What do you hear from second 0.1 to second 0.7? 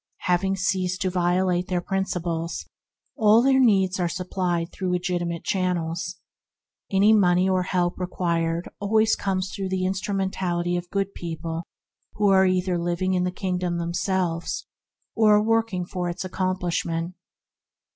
Having